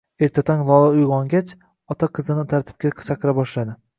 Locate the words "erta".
0.27-0.43